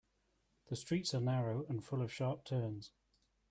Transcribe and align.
The 0.69 0.75
streets 0.75 1.13
are 1.13 1.21
narrow 1.21 1.63
and 1.69 1.83
full 1.85 2.01
of 2.01 2.11
sharp 2.11 2.43
turns. 2.43 2.91